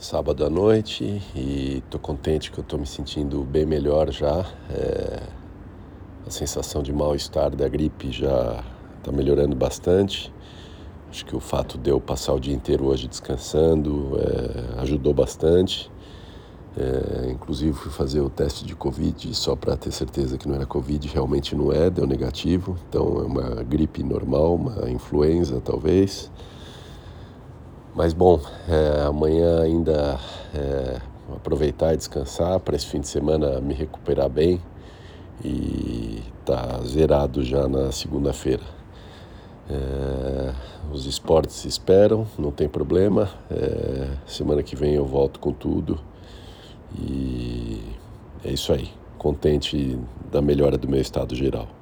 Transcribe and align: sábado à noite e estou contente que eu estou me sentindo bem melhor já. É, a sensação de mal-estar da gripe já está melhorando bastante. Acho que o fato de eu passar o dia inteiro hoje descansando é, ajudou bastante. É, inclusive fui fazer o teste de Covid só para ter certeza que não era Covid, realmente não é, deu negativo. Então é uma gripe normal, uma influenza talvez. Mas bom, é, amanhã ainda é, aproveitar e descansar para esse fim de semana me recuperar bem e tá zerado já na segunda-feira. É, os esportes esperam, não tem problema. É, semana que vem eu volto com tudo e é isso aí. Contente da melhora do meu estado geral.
sábado 0.00 0.46
à 0.46 0.48
noite 0.48 1.22
e 1.36 1.82
estou 1.84 2.00
contente 2.00 2.50
que 2.50 2.58
eu 2.58 2.62
estou 2.62 2.80
me 2.80 2.86
sentindo 2.86 3.44
bem 3.44 3.66
melhor 3.66 4.10
já. 4.10 4.46
É, 4.70 5.22
a 6.26 6.30
sensação 6.30 6.82
de 6.82 6.90
mal-estar 6.90 7.54
da 7.54 7.68
gripe 7.68 8.10
já 8.10 8.64
está 8.96 9.12
melhorando 9.12 9.54
bastante. 9.54 10.32
Acho 11.10 11.26
que 11.26 11.36
o 11.36 11.40
fato 11.40 11.76
de 11.76 11.90
eu 11.90 12.00
passar 12.00 12.32
o 12.32 12.40
dia 12.40 12.54
inteiro 12.54 12.86
hoje 12.86 13.06
descansando 13.06 14.18
é, 14.18 14.80
ajudou 14.80 15.12
bastante. 15.12 15.90
É, 16.78 17.30
inclusive 17.30 17.74
fui 17.74 17.92
fazer 17.92 18.22
o 18.22 18.30
teste 18.30 18.64
de 18.64 18.74
Covid 18.74 19.34
só 19.34 19.54
para 19.54 19.76
ter 19.76 19.92
certeza 19.92 20.38
que 20.38 20.48
não 20.48 20.54
era 20.54 20.64
Covid, 20.64 21.06
realmente 21.08 21.54
não 21.54 21.70
é, 21.70 21.90
deu 21.90 22.06
negativo. 22.06 22.74
Então 22.88 23.18
é 23.18 23.26
uma 23.26 23.62
gripe 23.64 24.02
normal, 24.02 24.54
uma 24.54 24.90
influenza 24.90 25.60
talvez. 25.62 26.30
Mas 27.94 28.12
bom, 28.12 28.40
é, 28.68 29.02
amanhã 29.02 29.62
ainda 29.62 30.18
é, 30.54 31.00
aproveitar 31.34 31.92
e 31.92 31.96
descansar 31.96 32.60
para 32.60 32.76
esse 32.76 32.86
fim 32.86 33.00
de 33.00 33.08
semana 33.08 33.60
me 33.60 33.74
recuperar 33.74 34.28
bem 34.28 34.60
e 35.44 36.22
tá 36.44 36.80
zerado 36.84 37.42
já 37.42 37.66
na 37.66 37.90
segunda-feira. 37.90 38.62
É, 39.68 40.54
os 40.92 41.04
esportes 41.06 41.64
esperam, 41.64 42.26
não 42.38 42.52
tem 42.52 42.68
problema. 42.68 43.28
É, 43.50 44.08
semana 44.24 44.62
que 44.62 44.76
vem 44.76 44.94
eu 44.94 45.04
volto 45.04 45.40
com 45.40 45.52
tudo 45.52 45.98
e 46.96 47.80
é 48.44 48.52
isso 48.52 48.72
aí. 48.72 48.88
Contente 49.18 49.98
da 50.30 50.40
melhora 50.40 50.78
do 50.78 50.88
meu 50.88 51.00
estado 51.00 51.34
geral. 51.34 51.79